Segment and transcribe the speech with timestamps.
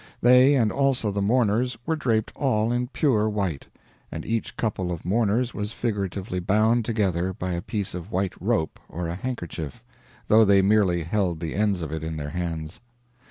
[0.19, 3.67] They, and also the mourners, were draped all in pure white,
[4.11, 8.79] and each couple of mourners was figuratively bound together by a piece of white rope
[8.89, 9.83] or a handkerchief
[10.27, 12.81] though they merely held the ends of it in their hands.